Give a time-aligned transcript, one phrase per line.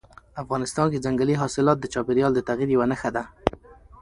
[0.43, 3.23] افغانستان کې ځنګلي حاصلات د چاپېریال د تغیر یوه نښه ده.